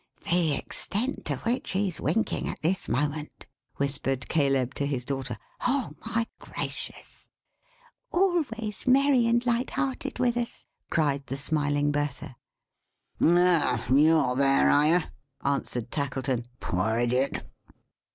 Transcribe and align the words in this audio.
"The 0.31 0.53
extent 0.53 1.25
to 1.25 1.35
which 1.45 1.73
he's 1.73 2.01
winking 2.01 2.47
at 2.47 2.63
this 2.63 2.89
moment!" 2.89 3.45
whispered 3.75 4.27
Caleb 4.29 4.73
to 4.73 4.87
his 4.87 5.05
daughter. 5.05 5.37
"Oh, 5.67 5.93
my 6.03 6.25
gracious!" 6.39 7.29
"Always 8.11 8.87
merry 8.87 9.27
and 9.27 9.45
light 9.45 9.69
hearted 9.69 10.17
with 10.17 10.37
us!" 10.37 10.65
cried 10.89 11.27
the 11.27 11.37
smiling 11.37 11.91
Bertha. 11.91 12.35
"Oh! 13.21 13.85
you're 13.93 14.35
there, 14.35 14.71
are 14.71 14.87
you?" 14.87 14.99
answered 15.45 15.91
Tackleton. 15.91 16.47
"Poor 16.59 16.97
Idiot!" 16.97 17.47